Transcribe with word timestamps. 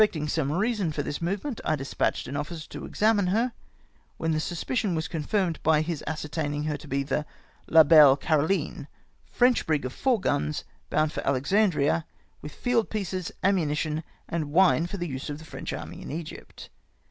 ing 0.15 0.27
some 0.27 0.51
reason 0.51 0.91
for 0.91 1.03
tliis 1.03 1.21
movement, 1.21 1.61
I 1.63 1.75
despatclied 1.75 2.25
an 2.27 2.35
officer 2.35 2.67
to 2.69 2.85
examine 2.87 3.27
her, 3.27 3.53
when 4.17 4.31
the 4.31 4.39
suspicion 4.39 4.95
was 4.95 5.07
con 5.07 5.21
firmed 5.21 5.61
by 5.61 5.81
his 5.81 6.03
ascertaining 6.07 6.63
her 6.63 6.75
to 6.75 6.87
be 6.87 7.05
La 7.67 7.83
Belle 7.83 8.17
Caroliney 8.17 8.87
French 9.29 9.67
brig 9.67 9.85
of 9.85 9.93
four 9.93 10.19
guns, 10.19 10.63
bound 10.89 11.11
for 11.13 11.23
Alexandria 11.23 12.07
with 12.41 12.51
field 12.51 12.89
pieces, 12.89 13.31
ammunition, 13.43 14.03
and 14.27 14.51
wine 14.51 14.87
for 14.87 14.97
the 14.97 15.07
use 15.07 15.29
of 15.29 15.37
the 15.37 15.45
French 15.45 15.71
army 15.71 16.01
in 16.01 16.09
Egypt. 16.09 16.71